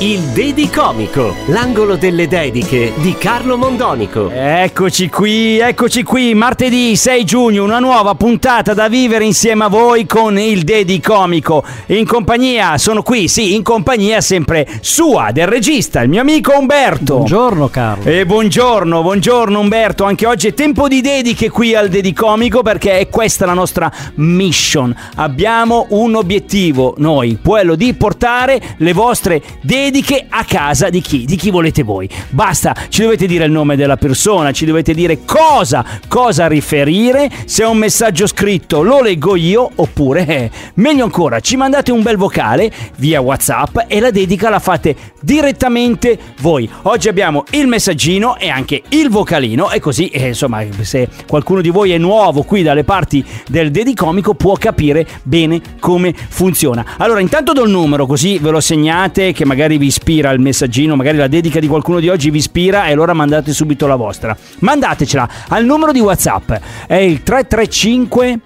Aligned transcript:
Il 0.00 0.20
Dedicomico, 0.34 1.34
l'angolo 1.46 1.96
delle 1.96 2.28
dediche 2.28 2.92
di 2.96 3.14
Carlo 3.16 3.56
Mondonico. 3.56 4.30
Eccoci 4.30 5.08
qui, 5.08 5.58
eccoci 5.58 6.02
qui, 6.02 6.34
martedì 6.34 6.94
6 6.94 7.24
giugno, 7.24 7.64
una 7.64 7.78
nuova 7.78 8.14
puntata 8.14 8.74
da 8.74 8.88
vivere 8.88 9.24
insieme 9.24 9.64
a 9.64 9.68
voi 9.68 10.04
con 10.04 10.38
il 10.38 10.64
Dedicomico. 10.64 11.64
In 11.86 12.04
compagnia, 12.04 12.76
sono 12.76 13.02
qui, 13.02 13.26
sì, 13.26 13.54
in 13.54 13.62
compagnia 13.62 14.20
sempre 14.20 14.68
sua, 14.82 15.30
del 15.32 15.46
regista, 15.46 16.02
il 16.02 16.10
mio 16.10 16.20
amico 16.20 16.52
Umberto. 16.58 17.16
Buongiorno 17.16 17.68
Carlo. 17.68 18.04
E 18.04 18.26
buongiorno, 18.26 19.00
buongiorno 19.00 19.58
Umberto, 19.58 20.04
anche 20.04 20.26
oggi 20.26 20.48
è 20.48 20.52
tempo 20.52 20.88
di 20.88 21.00
dediche 21.00 21.48
qui 21.48 21.74
al 21.74 21.88
Dedicomico 21.88 22.60
perché 22.60 22.98
è 22.98 23.08
questa 23.08 23.46
la 23.46 23.54
nostra 23.54 23.90
mission. 24.16 24.94
Abbiamo 25.14 25.86
un 25.90 26.16
obiettivo, 26.16 26.92
noi, 26.98 27.38
quello 27.42 27.74
di 27.76 27.94
portare 27.94 28.60
le 28.76 28.92
vostre 28.92 29.42
dediche 29.60 30.26
a 30.28 30.44
casa 30.44 30.90
di 30.90 31.00
chi? 31.00 31.24
Di 31.24 31.36
chi 31.36 31.50
volete 31.50 31.82
voi. 31.82 32.08
Basta, 32.30 32.74
ci 32.88 33.02
dovete 33.02 33.26
dire 33.26 33.44
il 33.44 33.50
nome 33.50 33.76
della 33.76 33.96
persona, 33.96 34.52
ci 34.52 34.64
dovete 34.64 34.94
dire 34.94 35.24
cosa, 35.24 35.84
cosa 36.08 36.46
riferire. 36.46 37.30
Se 37.44 37.62
è 37.62 37.66
un 37.66 37.78
messaggio 37.78 38.26
scritto 38.26 38.82
lo 38.82 39.00
leggo 39.00 39.36
io, 39.36 39.70
oppure, 39.74 40.26
eh, 40.26 40.50
meglio 40.74 41.04
ancora, 41.04 41.40
ci 41.40 41.56
mandate 41.56 41.92
un 41.92 42.02
bel 42.02 42.16
vocale 42.16 42.70
via 42.96 43.20
WhatsApp 43.20 43.78
e 43.86 44.00
la 44.00 44.10
dedica 44.10 44.48
la 44.50 44.58
fate 44.58 44.96
direttamente 45.20 46.18
voi. 46.40 46.68
Oggi 46.82 47.08
abbiamo 47.08 47.44
il 47.50 47.66
messaggino 47.66 48.36
e 48.36 48.48
anche 48.48 48.82
il 48.90 49.10
vocalino 49.10 49.70
e 49.70 49.80
così, 49.80 50.08
eh, 50.08 50.28
insomma, 50.28 50.64
se 50.82 51.08
qualcuno 51.26 51.60
di 51.60 51.70
voi 51.70 51.92
è 51.92 51.98
nuovo 51.98 52.42
qui 52.42 52.62
dalle 52.62 52.84
parti 52.84 53.24
del 53.48 53.70
Dedicomico 53.70 54.34
può 54.34 54.54
capire 54.54 55.06
bene 55.22 55.60
come 55.80 56.14
funziona. 56.14 56.94
Allora, 56.98 57.20
intanto 57.20 57.52
do 57.52 57.64
il 57.64 57.70
numero 57.70 58.06
così 58.06 58.38
ve 58.38 58.50
lo 58.50 58.60
segnate 58.60 59.32
che 59.36 59.44
magari 59.44 59.76
vi 59.76 59.86
ispira 59.86 60.30
il 60.30 60.40
messaggino, 60.40 60.96
magari 60.96 61.18
la 61.18 61.28
dedica 61.28 61.60
di 61.60 61.68
qualcuno 61.68 62.00
di 62.00 62.08
oggi 62.08 62.30
vi 62.30 62.38
ispira 62.38 62.86
e 62.86 62.92
allora 62.92 63.12
mandate 63.12 63.52
subito 63.52 63.86
la 63.86 63.94
vostra. 63.94 64.34
Mandatecela 64.60 65.28
al 65.48 65.66
numero 65.66 65.92
di 65.92 66.00
WhatsApp, 66.00 66.52
è 66.86 66.94
il 66.94 67.22
335 67.22 68.40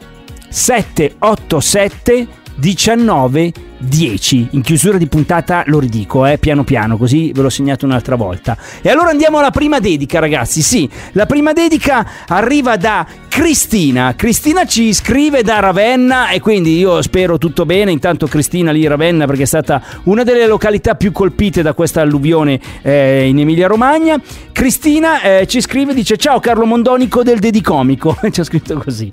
787 0.48 2.26
19 2.56 3.52
10. 3.78 4.48
In 4.50 4.62
chiusura 4.62 4.98
di 4.98 5.06
puntata 5.06 5.62
lo 5.66 5.78
ridico, 5.78 6.26
eh, 6.26 6.38
piano 6.38 6.64
piano, 6.64 6.98
così 6.98 7.32
ve 7.32 7.42
l'ho 7.42 7.48
segnato 7.48 7.86
un'altra 7.86 8.16
volta. 8.16 8.56
E 8.82 8.90
allora 8.90 9.10
andiamo 9.10 9.38
alla 9.38 9.50
prima 9.52 9.78
dedica, 9.78 10.18
ragazzi. 10.18 10.60
Sì, 10.60 10.90
la 11.12 11.26
prima 11.26 11.52
dedica 11.52 12.06
arriva 12.26 12.76
da 12.76 13.06
Cristina. 13.40 14.14
Cristina 14.16 14.66
ci 14.66 14.92
scrive 14.92 15.42
da 15.42 15.60
Ravenna 15.60 16.28
e 16.28 16.40
quindi 16.40 16.76
io 16.76 17.00
spero 17.00 17.38
tutto 17.38 17.64
bene. 17.64 17.90
Intanto 17.90 18.26
Cristina 18.26 18.70
lì 18.70 18.86
Ravenna 18.86 19.24
perché 19.24 19.44
è 19.44 19.46
stata 19.46 19.82
una 20.04 20.24
delle 20.24 20.46
località 20.46 20.94
più 20.94 21.10
colpite 21.10 21.62
da 21.62 21.72
questa 21.72 22.02
alluvione 22.02 22.60
eh, 22.82 23.26
in 23.26 23.38
Emilia 23.38 23.66
Romagna. 23.66 24.20
Cristina 24.52 25.22
eh, 25.22 25.46
ci 25.46 25.62
scrive 25.62 25.94
dice 25.94 26.18
"Ciao 26.18 26.38
Carlo 26.38 26.66
Mondonico 26.66 27.22
del 27.22 27.38
Dedicomico". 27.38 28.14
ci 28.30 28.40
ha 28.40 28.44
scritto 28.44 28.76
così. 28.76 29.10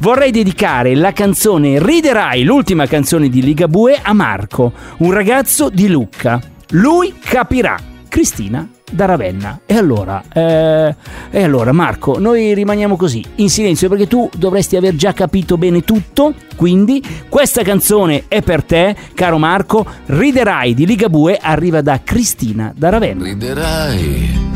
Vorrei 0.00 0.30
dedicare 0.30 0.94
la 0.94 1.12
canzone 1.12 1.82
Riderai, 1.82 2.42
l'ultima 2.42 2.86
canzone 2.86 3.30
di 3.30 3.40
Ligabue 3.40 3.98
a 4.02 4.12
Marco, 4.12 4.74
un 4.98 5.10
ragazzo 5.10 5.70
di 5.70 5.88
Lucca. 5.88 6.38
Lui 6.72 7.14
capirà. 7.18 7.78
Cristina 8.10 8.68
da 8.90 9.04
Ravenna. 9.06 9.60
E 9.66 9.76
allora, 9.76 10.22
eh, 10.32 10.94
e 11.30 11.42
allora 11.42 11.72
Marco, 11.72 12.18
noi 12.18 12.54
rimaniamo 12.54 12.96
così, 12.96 13.24
in 13.36 13.48
silenzio, 13.48 13.88
perché 13.88 14.06
tu 14.06 14.28
dovresti 14.36 14.76
aver 14.76 14.94
già 14.96 15.12
capito 15.12 15.56
bene 15.56 15.82
tutto. 15.82 16.34
Quindi 16.56 17.02
questa 17.28 17.62
canzone 17.62 18.24
è 18.28 18.42
per 18.42 18.62
te, 18.64 18.94
caro 19.14 19.38
Marco. 19.38 19.86
Riderai 20.06 20.74
di 20.74 20.86
Ligabue 20.86 21.38
arriva 21.40 21.80
da 21.80 22.00
Cristina 22.02 22.72
da 22.76 22.88
Ravenna. 22.90 23.24
Riderai 23.24 24.48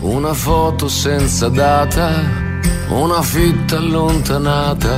una 0.00 0.32
foto 0.32 0.88
senza 0.88 1.48
data, 1.48 2.10
una 2.88 3.20
fitta 3.20 3.76
allontanata 3.76 4.96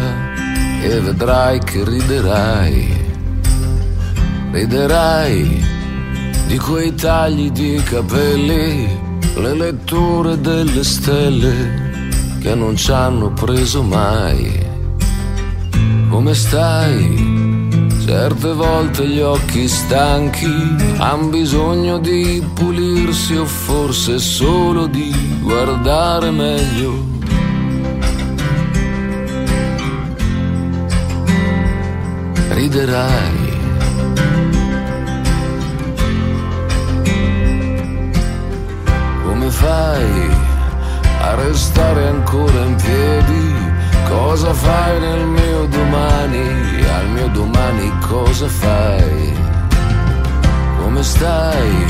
e 0.82 1.00
vedrai 1.00 1.58
che 1.60 1.84
riderai. 1.84 3.08
Riderai 4.52 5.78
di 6.50 6.58
quei 6.58 6.92
tagli 6.96 7.48
di 7.52 7.80
capelli, 7.84 8.88
le 9.36 9.54
letture 9.54 10.40
delle 10.40 10.82
stelle 10.82 12.08
che 12.40 12.56
non 12.56 12.74
ci 12.74 12.90
hanno 12.90 13.32
preso 13.32 13.84
mai. 13.84 14.58
Come 16.08 16.34
stai? 16.34 17.78
Certe 18.04 18.52
volte 18.52 19.06
gli 19.06 19.20
occhi 19.20 19.68
stanchi 19.68 20.52
han 20.98 21.30
bisogno 21.30 21.98
di 21.98 22.44
pulirsi 22.52 23.36
o 23.36 23.44
forse 23.44 24.18
solo 24.18 24.88
di 24.88 25.14
guardare 25.42 26.32
meglio. 26.32 27.06
Riderai 32.48 33.39
ancora 42.30 42.64
in 42.64 42.76
piedi? 42.76 43.54
Cosa 44.08 44.54
fai 44.54 45.00
nel 45.00 45.26
mio 45.26 45.66
domani? 45.66 46.84
Al 46.86 47.08
mio 47.08 47.28
domani 47.28 47.92
cosa 48.06 48.46
fai? 48.46 49.34
Come 50.78 51.02
stai? 51.02 51.86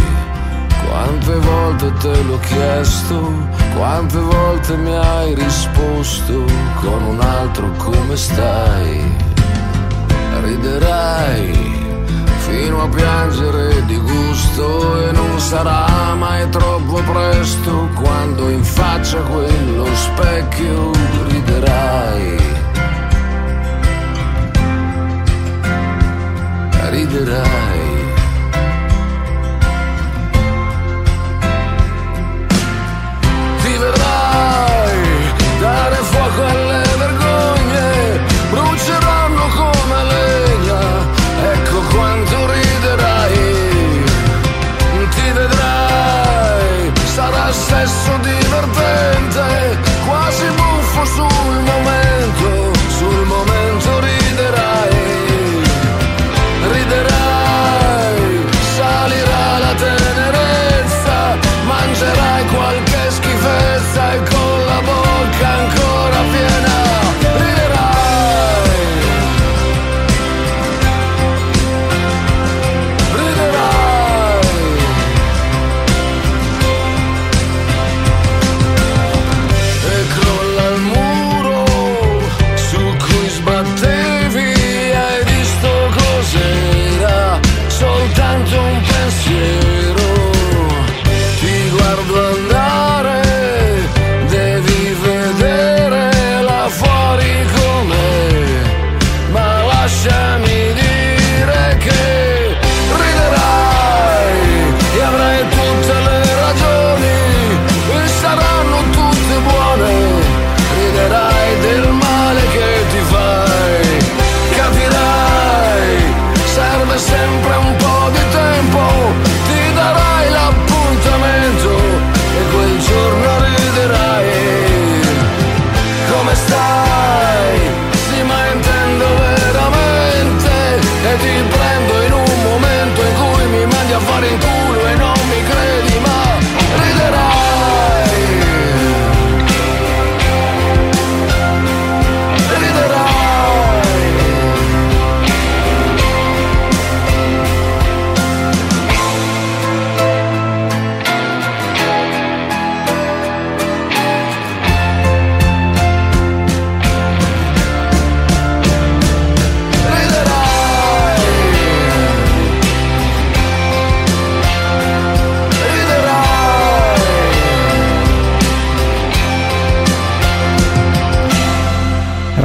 Quante 0.88 1.34
volte 1.34 1.92
te 2.00 2.22
l'ho 2.22 2.38
chiesto, 2.38 3.32
quante 3.76 4.18
volte 4.18 4.76
mi 4.76 4.96
hai 4.96 5.34
risposto 5.34 6.44
con 6.80 7.02
un 7.02 7.20
altro 7.20 7.70
come 7.76 8.16
stai? 8.16 9.16
Riderai 10.42 11.52
fino 12.38 12.82
a 12.82 12.88
piangere 12.88 13.84
di 13.84 13.98
gusto 13.98 15.06
e 15.06 15.12
non 15.12 15.38
sarà 15.38 15.99
mai 16.14 16.48
troppo 16.50 17.02
presto 17.02 17.88
quando 17.94 18.48
in 18.48 18.64
faccia 18.64 19.20
quello 19.20 19.86
specchio 19.94 20.90
riderai. 21.28 22.36
Riderai. 26.90 27.79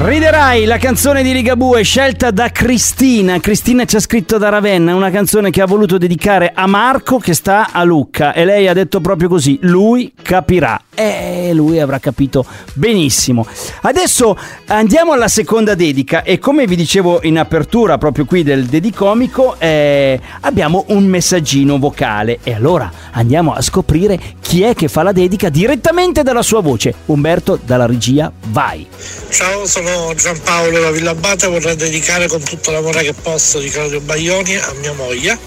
Riderai, 0.06 0.66
la 0.66 0.78
canzone 0.78 1.24
di 1.24 1.34
Ligabue 1.34 1.82
scelta 1.82 2.30
da 2.30 2.52
Cristina. 2.52 3.40
Cristina 3.40 3.86
ci 3.86 3.96
ha 3.96 4.00
scritto 4.00 4.38
da 4.38 4.50
Ravenna, 4.50 4.94
una 4.94 5.10
canzone 5.10 5.50
che 5.50 5.64
ha 5.64 5.66
voluto 5.66 5.98
dedicare 5.98 6.52
a 6.54 6.68
Marco 6.68 7.18
che 7.18 7.34
sta 7.34 7.72
a 7.72 7.84
Lucca 7.84 8.32
e 8.32 8.46
lei 8.46 8.68
ha 8.68 8.74
detto 8.74 9.02
proprio 9.02 9.28
così, 9.28 9.58
lui 9.64 10.14
capirà. 10.22 10.80
E 10.96 11.52
lui 11.54 11.80
avrà 11.80 12.00
capito 12.00 12.46
benissimo. 12.74 13.46
Adesso 13.82 14.38
andiamo 14.68 15.12
alla 15.12 15.28
seconda 15.28 15.76
dedica 15.76 16.24
e 16.24 16.40
come 16.40 16.66
vi 16.66 16.76
dicevo 16.76 17.20
in 17.24 17.38
apertura 17.38 17.98
proprio 17.98 18.26
qui 18.26 18.44
del 18.44 18.66
Dedicomico 18.66 19.56
eh, 19.60 20.20
abbiamo 20.42 20.86
un 20.88 21.06
messaggino 21.06 21.78
vocale 21.78 22.40
e 22.44 22.54
allora 22.54 22.92
andiamo 23.12 23.54
a 23.54 23.62
scoprire 23.62 24.20
chi 24.42 24.64
è 24.64 24.74
che 24.74 24.88
fa 24.88 25.04
la 25.04 25.12
dedica 25.12 25.50
direttamente 25.50 26.24
dalla 26.24 26.42
sua 26.42 26.62
voce. 26.62 26.94
Umberto 27.06 27.60
dalla 27.64 27.86
regia, 27.86 28.32
vai. 28.48 28.88
Ciao, 29.30 29.66
sono 29.66 30.14
Giampaolo 30.16 30.80
da 30.80 30.92
Villabate, 30.92 31.48
vorrei 31.48 31.76
dedicare 31.76 32.28
con 32.28 32.42
tutto 32.42 32.72
l'amore 32.72 33.04
che 33.04 33.14
posso 33.14 33.60
di 33.60 33.70
Claudio 33.70 34.00
Baglioni 34.02 34.56
a 34.56 34.74
mia 34.80 34.94
moglie, 34.94 35.38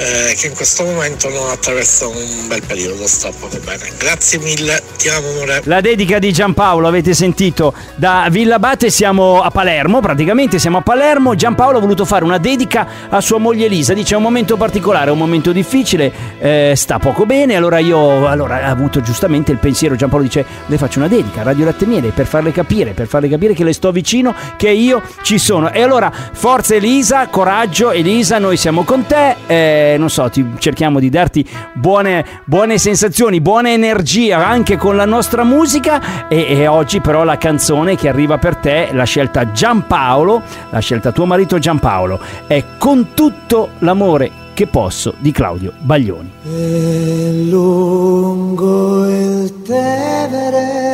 eh, 0.00 0.34
che 0.34 0.46
in 0.46 0.54
questo 0.54 0.82
momento 0.82 1.28
non 1.28 1.50
attraversa 1.50 2.06
un 2.06 2.48
bel 2.48 2.62
periodo, 2.66 3.06
sta 3.06 3.30
poco 3.38 3.58
bene. 3.62 3.92
Grazie 3.98 4.38
mille, 4.38 4.82
ti 4.96 5.10
amo 5.10 5.28
amore. 5.28 5.60
La 5.64 5.82
dedica 5.82 6.18
di 6.18 6.32
Giampaolo, 6.32 6.88
avete 6.88 7.12
sentito, 7.12 7.74
da 7.96 8.26
Villabate 8.30 8.88
siamo 8.88 9.42
a 9.42 9.50
Palermo, 9.50 10.00
praticamente 10.00 10.58
siamo 10.58 10.78
a 10.78 10.80
Palermo. 10.80 11.34
Giampaolo 11.34 11.76
ha 11.76 11.80
voluto 11.80 12.06
fare 12.06 12.24
una 12.24 12.38
dedica 12.38 12.86
a 13.10 13.20
sua 13.20 13.36
moglie 13.36 13.66
Elisa, 13.66 13.92
dice 13.92 14.14
è 14.14 14.16
un 14.16 14.22
momento 14.22 14.56
particolare, 14.56 15.08
è 15.08 15.12
un 15.12 15.18
momento 15.18 15.52
difficile, 15.52 16.10
eh, 16.38 16.72
sta 16.76 16.98
poco 16.98 17.26
bene, 17.26 17.54
allora 17.54 17.78
io 17.78 18.26
allora, 18.26 18.64
ha 18.64 18.70
avuto 18.70 19.02
giustamente 19.02 19.52
il 19.52 19.58
pensiero, 19.58 19.96
Giampaolo 19.96 20.24
dice 20.24 20.44
le 20.64 20.78
faccio 20.78 20.98
una 20.98 21.08
dedica 21.08 21.40
a 21.40 21.44
Radio 21.44 21.66
Latte 21.66 21.84
Miele 21.84 22.08
per 22.08 22.24
farle 22.24 22.52
capire, 22.52 22.92
per 22.92 23.06
farle 23.06 23.28
capire 23.28 23.52
che 23.52 23.64
le 23.64 23.74
sto 23.74 23.92
vicino, 23.92 24.34
che 24.56 24.70
io 24.70 25.02
ci 25.22 25.38
sono. 25.38 25.70
E 25.70 25.82
allora 25.82 26.10
forza 26.32 26.74
Elisa, 26.74 27.26
coraggio 27.28 27.90
Elisa, 27.90 28.38
noi 28.38 28.56
siamo 28.56 28.84
con 28.84 29.04
te, 29.04 29.36
eh, 29.46 29.89
non 29.96 30.10
so, 30.10 30.28
ti, 30.28 30.44
cerchiamo 30.58 30.98
di 31.00 31.08
darti 31.08 31.46
buone, 31.74 32.24
buone 32.44 32.78
sensazioni, 32.78 33.40
buona 33.40 33.70
energia 33.70 34.46
anche 34.46 34.76
con 34.76 34.96
la 34.96 35.04
nostra 35.04 35.44
musica 35.44 36.28
e, 36.28 36.46
e 36.48 36.66
oggi 36.66 37.00
però 37.00 37.24
la 37.24 37.38
canzone 37.38 37.96
che 37.96 38.08
arriva 38.08 38.38
per 38.38 38.56
te, 38.56 38.88
la 38.92 39.04
scelta 39.04 39.52
Giampaolo, 39.52 40.42
la 40.70 40.78
scelta 40.78 41.12
tuo 41.12 41.26
marito 41.26 41.58
Giampaolo, 41.58 42.20
è 42.46 42.64
Con 42.78 43.08
tutto 43.14 43.70
l'amore 43.78 44.30
che 44.54 44.66
posso 44.66 45.14
di 45.18 45.32
Claudio 45.32 45.72
Baglioni. 45.78 46.30
E 46.44 47.46
lungo 47.48 49.08
il 49.08 49.62
Tevere 49.62 50.90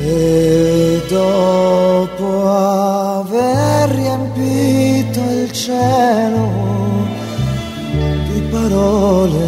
E 0.03 1.03
dopo 1.09 2.49
aver 2.49 3.89
riempito 3.91 5.21
il 5.21 5.53
cielo 5.53 6.49
di 8.33 8.41
parole 8.51 9.39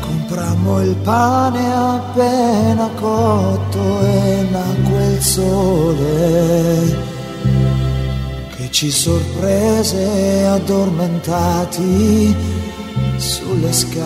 Comprammo 0.00 0.82
il 0.82 0.96
pane 0.96 1.74
appena 1.74 2.88
cotto 3.00 4.00
e 4.00 4.46
nacque 4.50 5.06
il 5.14 5.22
sole 5.22 6.75
ci 8.76 8.90
sorprese 8.90 10.44
addormentati 10.44 12.36
sulle 13.16 13.72
scale, 13.72 14.02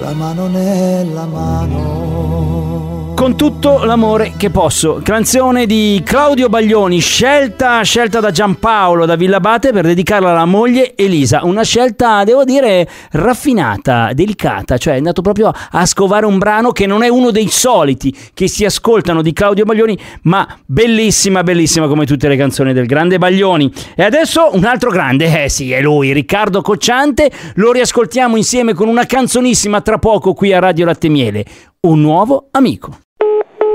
la 0.00 0.14
mano 0.14 0.46
nella 0.46 1.26
mano. 1.26 3.12
Con 3.16 3.34
tutto 3.34 3.82
l'amore 3.84 4.34
che 4.36 4.50
posso, 4.50 5.00
canzone 5.02 5.64
di 5.64 6.02
Claudio 6.04 6.50
Baglioni, 6.50 6.98
scelta, 6.98 7.80
scelta 7.80 8.20
da 8.20 8.30
Giampaolo 8.30 9.06
da 9.06 9.16
Villabate 9.16 9.72
per 9.72 9.86
dedicarla 9.86 10.32
alla 10.32 10.44
moglie 10.44 10.94
Elisa. 10.94 11.40
Una 11.42 11.62
scelta, 11.62 12.24
devo 12.24 12.44
dire, 12.44 12.86
raffinata, 13.12 14.10
delicata, 14.12 14.76
cioè 14.76 14.94
è 14.94 14.96
andato 14.98 15.22
proprio 15.22 15.50
a 15.70 15.86
scovare 15.86 16.26
un 16.26 16.36
brano 16.36 16.72
che 16.72 16.86
non 16.86 17.02
è 17.02 17.08
uno 17.08 17.30
dei 17.30 17.48
soliti 17.48 18.14
che 18.34 18.48
si 18.48 18.66
ascoltano 18.66 19.22
di 19.22 19.32
Claudio 19.32 19.64
Baglioni, 19.64 19.98
ma 20.24 20.46
bellissima, 20.66 21.42
bellissima 21.42 21.88
come 21.88 22.04
tutte 22.04 22.28
le 22.28 22.36
canzoni 22.36 22.74
del 22.74 22.84
grande 22.84 23.16
Baglioni. 23.16 23.72
E 23.96 24.02
adesso 24.02 24.50
un 24.52 24.64
altro 24.64 24.90
grande, 24.90 25.44
eh 25.44 25.48
sì, 25.48 25.72
è 25.72 25.80
lui, 25.80 26.12
Riccardo 26.12 26.60
Cocciante. 26.60 27.30
Lo 27.54 27.72
riascoltiamo 27.72 28.36
insieme 28.36 28.74
con 28.74 28.88
una 28.88 29.06
canzonissima 29.06 29.80
tra 29.80 29.96
poco 29.98 30.34
qui 30.34 30.52
a 30.52 30.58
Radio 30.58 30.84
Latte 30.84 31.08
Miele. 31.08 31.44
Un 31.80 32.00
nuovo 32.00 32.48
amico. 32.50 32.98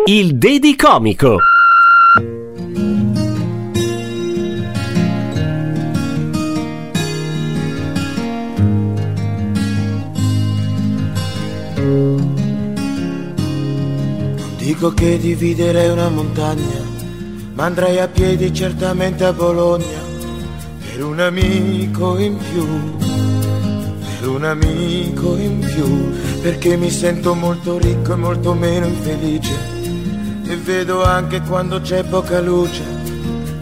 Il 0.05 0.37
Dedicomico. 0.37 1.37
Dico 14.57 14.93
che 14.93 15.17
dividerei 15.17 15.89
una 15.89 16.09
montagna, 16.09 16.81
ma 17.53 17.65
andrei 17.65 17.99
a 17.99 18.07
piedi 18.07 18.53
certamente 18.53 19.23
a 19.23 19.31
Bologna 19.31 19.99
per 20.91 21.03
un 21.03 21.19
amico 21.19 22.17
in 22.17 22.37
più, 22.37 22.67
un 24.25 24.43
amico 24.43 25.35
in 25.37 25.59
più, 25.59 26.41
perché 26.41 26.75
mi 26.77 26.89
sento 26.89 27.33
molto 27.33 27.77
ricco 27.77 28.13
e 28.13 28.15
molto 28.15 28.53
meno 28.53 28.85
infelice. 28.85 29.55
E 30.45 30.55
vedo 30.57 31.03
anche 31.03 31.41
quando 31.41 31.79
c'è 31.81 32.03
poca 32.03 32.39
luce, 32.41 32.83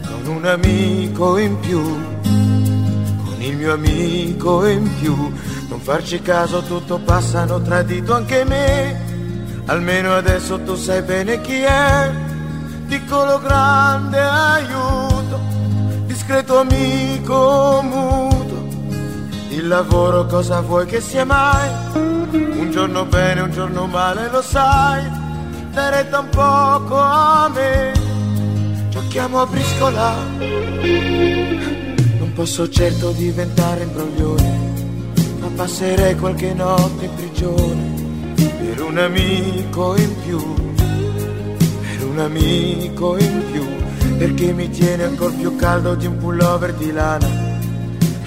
con 0.02 0.36
un 0.36 0.44
amico 0.44 1.38
in 1.38 1.58
più, 1.60 1.80
con 1.82 3.36
il 3.38 3.56
mio 3.56 3.72
amico 3.72 4.66
in 4.66 4.90
più, 4.98 5.14
non 5.68 5.80
farci 5.80 6.20
caso 6.20 6.62
tutto 6.62 6.98
passa, 6.98 7.40
hanno 7.40 7.60
tradito 7.62 8.14
anche 8.14 8.44
me, 8.44 9.00
almeno 9.66 10.14
adesso 10.14 10.58
tu 10.60 10.74
sai 10.74 11.02
bene 11.02 11.40
chi 11.40 11.60
è, 11.60 12.10
piccolo 12.88 13.38
grande 13.38 14.18
aiuto, 14.18 15.38
discreto 16.06 16.58
amico 16.58 17.80
muto, 17.84 18.29
il 19.60 19.68
lavoro 19.68 20.24
cosa 20.24 20.62
vuoi 20.62 20.86
che 20.86 21.02
sia 21.02 21.24
mai, 21.26 21.68
un 22.32 22.70
giorno 22.70 23.04
bene, 23.04 23.42
un 23.42 23.50
giorno 23.50 23.86
male, 23.86 24.30
lo 24.30 24.40
sai, 24.40 25.04
dai 25.72 25.90
retta 25.90 26.20
un 26.20 26.28
poco 26.30 26.98
a 26.98 27.50
me, 27.52 27.92
giochiamo 28.88 29.40
a 29.42 29.46
briscola, 29.46 30.14
non 32.18 32.32
posso 32.34 32.70
certo 32.70 33.10
diventare 33.10 33.82
imbroglione, 33.82 34.58
ma 35.40 35.48
passerei 35.54 36.16
qualche 36.16 36.54
notte 36.54 37.04
in 37.04 37.14
prigione 37.14 38.34
per 38.34 38.82
un 38.82 38.96
amico 38.96 39.94
in 39.96 40.14
più, 40.24 40.54
per 40.74 42.06
un 42.06 42.18
amico 42.18 43.18
in 43.18 43.42
più, 43.52 44.16
perché 44.16 44.52
mi 44.52 44.70
tiene 44.70 45.04
ancora 45.04 45.34
più 45.34 45.54
caldo 45.56 45.94
di 45.94 46.06
un 46.06 46.16
pullover 46.16 46.72
di 46.72 46.92
lana, 46.92 47.49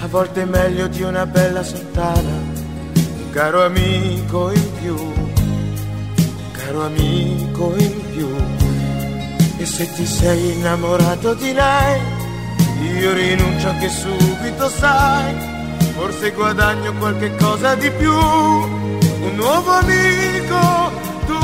a 0.04 0.06
volte 0.06 0.42
è 0.42 0.44
meglio 0.44 0.86
di 0.86 1.02
una 1.02 1.24
bella 1.24 1.62
sottana, 1.62 2.36
un 2.94 3.30
caro 3.32 3.64
amico 3.64 4.50
in 4.50 4.72
più, 4.78 4.94
un 4.94 6.50
caro 6.52 6.84
amico 6.84 7.74
in 7.74 8.10
più, 8.12 8.28
e 9.56 9.64
se 9.64 9.90
ti 9.94 10.04
sei 10.04 10.52
innamorato 10.52 11.32
di 11.32 11.54
lei, 11.54 12.00
io 13.00 13.14
rinuncio 13.14 13.68
anche 13.70 13.88
subito, 13.88 14.68
sai, 14.68 15.34
forse 15.96 16.32
guadagno 16.32 16.92
qualche 16.98 17.34
cosa 17.36 17.74
di 17.74 17.90
più. 17.92 18.12
Un 18.12 19.34
nuovo 19.36 19.70
amico 19.70 20.92
tu. 21.24 21.38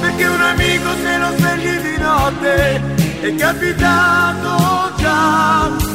Perché 0.00 0.26
un 0.26 0.42
amico 0.42 0.90
se 1.02 1.18
lo 1.18 1.30
svegli 1.36 1.76
di 1.80 1.96
notte 1.98 2.80
è 3.20 3.34
capitato 3.34 4.94
già 4.98 5.87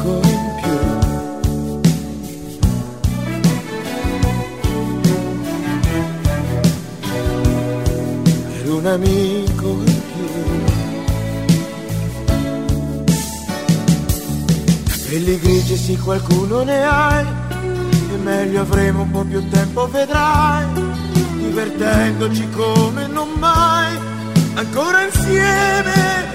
amico 0.00 0.20
in 0.26 0.54
più. 0.60 0.78
Per 8.46 8.68
un 8.68 8.86
amico 8.86 9.68
in 9.68 10.02
più. 10.12 10.28
Capelli 14.88 15.38
grigi 15.38 15.76
sì 15.76 15.98
qualcuno 15.98 16.62
ne 16.62 16.82
hai, 16.82 17.26
e 18.12 18.16
meglio 18.22 18.62
avremo 18.62 19.02
un 19.02 19.10
po' 19.10 19.24
più 19.24 19.46
tempo 19.48 19.88
vedrai, 19.88 20.66
divertendoci 21.36 22.48
come 22.50 23.06
non 23.06 23.28
mai 23.38 23.98
ancora 24.54 25.04
insieme 25.04 26.29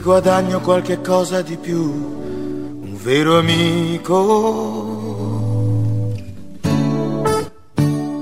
guadagno 0.00 0.60
qualche 0.60 1.00
cosa 1.00 1.42
di 1.42 1.56
più, 1.56 1.80
un 1.80 2.96
vero 3.02 3.38
amico. 3.38 4.85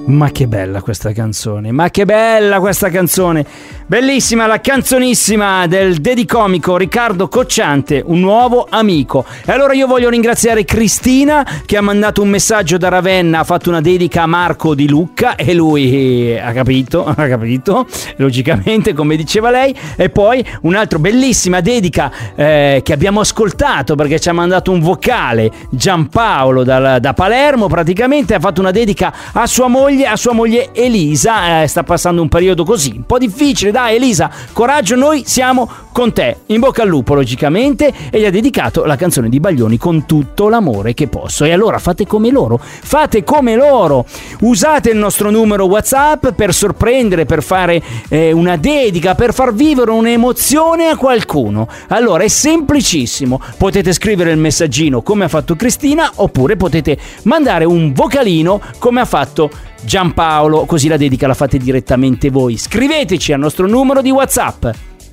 Ma 0.06 0.30
che 0.30 0.46
bella 0.46 0.82
questa 0.82 1.12
canzone, 1.12 1.72
ma 1.72 1.88
che 1.90 2.04
bella 2.04 2.60
questa 2.60 2.90
canzone. 2.90 3.46
Bellissima 3.86 4.46
la 4.46 4.60
canzonissima 4.60 5.66
del 5.66 5.96
dedicomico 5.96 6.76
Riccardo 6.76 7.28
Cocciante, 7.28 8.02
un 8.04 8.20
nuovo 8.20 8.66
amico. 8.68 9.24
E 9.44 9.52
allora 9.52 9.72
io 9.72 9.86
voglio 9.86 10.10
ringraziare 10.10 10.64
Cristina 10.64 11.46
che 11.64 11.76
ha 11.76 11.80
mandato 11.80 12.20
un 12.20 12.28
messaggio 12.28 12.76
da 12.76 12.88
Ravenna, 12.88 13.40
ha 13.40 13.44
fatto 13.44 13.70
una 13.70 13.80
dedica 13.80 14.22
a 14.22 14.26
Marco 14.26 14.74
di 14.74 14.88
Lucca 14.88 15.36
e 15.36 15.54
lui 15.54 16.38
ha 16.38 16.52
capito, 16.52 17.04
ha 17.08 17.14
capito, 17.14 17.86
logicamente 18.16 18.92
come 18.92 19.16
diceva 19.16 19.50
lei. 19.50 19.74
E 19.96 20.10
poi 20.10 20.44
un'altra 20.62 20.98
bellissima 20.98 21.60
dedica 21.60 22.10
eh, 22.34 22.80
che 22.82 22.92
abbiamo 22.92 23.20
ascoltato 23.20 23.94
perché 23.94 24.18
ci 24.18 24.28
ha 24.28 24.34
mandato 24.34 24.70
un 24.70 24.80
vocale 24.80 25.50
Giampaolo 25.70 26.62
da, 26.62 26.98
da 26.98 27.12
Palermo, 27.14 27.68
praticamente 27.68 28.34
ha 28.34 28.40
fatto 28.40 28.60
una 28.60 28.70
dedica 28.70 29.12
a 29.32 29.46
sua 29.46 29.68
moglie, 29.68 29.92
a 30.02 30.16
sua 30.16 30.32
moglie 30.32 30.70
Elisa, 30.72 31.62
eh, 31.62 31.68
sta 31.68 31.84
passando 31.84 32.20
un 32.20 32.28
periodo 32.28 32.64
così, 32.64 32.94
un 32.96 33.06
po' 33.06 33.18
difficile, 33.18 33.70
dai 33.70 33.96
Elisa, 33.96 34.30
coraggio, 34.52 34.96
noi 34.96 35.22
siamo 35.26 35.70
con 35.92 36.12
te. 36.12 36.38
In 36.46 36.58
bocca 36.58 36.82
al 36.82 36.88
lupo, 36.88 37.14
logicamente, 37.14 37.92
e 38.10 38.18
gli 38.18 38.24
ha 38.24 38.30
dedicato 38.30 38.84
la 38.84 38.96
canzone 38.96 39.28
di 39.28 39.38
Baglioni 39.38 39.78
con 39.78 40.06
tutto 40.06 40.48
l'amore 40.48 40.92
che 40.92 41.06
posso. 41.06 41.44
E 41.44 41.52
allora 41.52 41.78
fate 41.78 42.04
come 42.04 42.30
loro, 42.30 42.58
fate 42.60 43.22
come 43.22 43.54
loro. 43.54 44.04
Usate 44.40 44.90
il 44.90 44.96
nostro 44.96 45.30
numero 45.30 45.66
WhatsApp 45.66 46.30
per 46.30 46.52
sorprendere, 46.52 47.26
per 47.26 47.42
fare 47.42 47.80
eh, 48.08 48.32
una 48.32 48.56
dedica, 48.56 49.14
per 49.14 49.32
far 49.32 49.54
vivere 49.54 49.92
un'emozione 49.92 50.88
a 50.88 50.96
qualcuno. 50.96 51.68
Allora 51.88 52.24
è 52.24 52.28
semplicissimo. 52.28 53.40
Potete 53.56 53.92
scrivere 53.92 54.32
il 54.32 54.38
messaggino 54.38 55.02
come 55.02 55.24
ha 55.24 55.28
fatto 55.28 55.54
Cristina, 55.54 56.10
oppure 56.16 56.56
potete 56.56 56.98
mandare 57.22 57.64
un 57.64 57.92
vocalino 57.92 58.60
come 58.78 59.00
ha 59.00 59.04
fatto 59.04 59.50
Giampaolo, 59.84 60.64
così 60.64 60.88
la 60.88 60.96
dedica 60.96 61.26
la 61.26 61.34
fate 61.34 61.58
direttamente 61.58 62.30
voi. 62.30 62.56
Scriveteci 62.56 63.32
al 63.32 63.40
nostro 63.40 63.66
numero 63.66 64.00
di 64.02 64.10
WhatsApp 64.10 64.66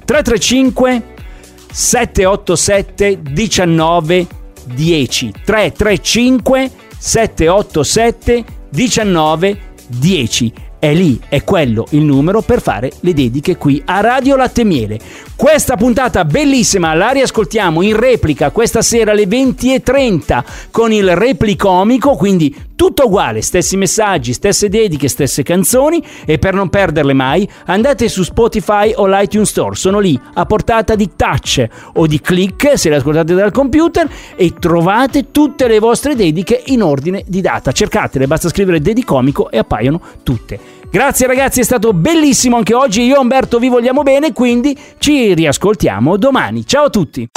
335 0.06 1.04
787 1.72 3.20
19 3.22 4.28
10 4.66 5.34
335 5.46 6.72
787 6.98 8.46
19 8.70 9.60
10 9.88 10.54
è 10.82 10.96
lì, 10.96 11.22
è 11.30 11.44
quello 11.44 11.86
il 11.92 12.02
numero 12.02 12.42
per 12.42 12.60
fare 12.60 12.92
le 13.02 13.14
dediche 13.14 13.56
qui 13.56 13.80
a 13.86 14.02
Radio 14.02 14.36
Latte 14.36 14.64
Miele. 14.64 15.00
Questa 15.36 15.76
puntata 15.76 16.26
bellissima 16.26 16.96
la 16.96 17.10
riascoltiamo 17.10 17.84
in 17.84 17.96
replica 17.96 18.50
questa 18.50 18.82
sera 18.82 19.12
alle 19.12 19.26
20.30 19.26 20.44
con 20.72 20.92
il 20.92 21.16
replicomico, 21.16 22.16
quindi 22.16 22.70
tutto 22.76 23.06
uguale, 23.06 23.44
stessi 23.44 23.78
messaggi, 23.78 24.34
stesse 24.34 24.70
dediche, 24.70 25.08
stesse 25.08 25.44
canzoni 25.44 26.04
e 26.26 26.40
per 26.40 26.56
non 26.56 26.70
perderle 26.70 27.14
mai 27.14 27.48
andate 27.66 28.10
su 28.10 28.24
Spotify 28.24 28.92
o 28.96 29.06
l'iTunes 29.06 29.50
Store, 29.50 29.76
sono 29.76 30.00
lì 30.00 30.20
a 30.34 30.46
portata 30.48 30.96
di 30.96 31.12
touch 31.16 31.64
o 31.94 32.08
di 32.08 32.20
click 32.20 32.76
se 32.76 32.90
le 32.90 32.96
ascoltate 32.96 33.36
dal 33.36 33.52
computer 33.52 34.10
e 34.36 34.56
trovate 34.58 35.30
tutte 35.30 35.68
le 35.68 35.78
vostre 35.78 36.16
dediche 36.16 36.60
in 36.68 36.82
ordine 36.82 37.24
di 37.28 37.42
data. 37.42 37.72
Cercatele, 37.72 38.26
basta 38.26 38.50
scrivere 38.50 38.82
dedicomico 38.82 39.52
e 39.52 39.60
appaiono 39.60 40.02
tutte. 40.24 40.71
Grazie 40.92 41.26
ragazzi, 41.26 41.62
è 41.62 41.64
stato 41.64 41.94
bellissimo 41.94 42.58
anche 42.58 42.74
oggi. 42.74 43.04
Io 43.04 43.16
e 43.16 43.20
Umberto 43.20 43.60
vi 43.60 43.70
vogliamo 43.70 44.04
bene, 44.04 44.34
quindi 44.34 44.78
ci 44.98 45.34
riascoltiamo 45.34 46.18
domani. 46.18 46.66
Ciao 46.66 46.86
a 46.86 46.90
tutti. 46.90 47.30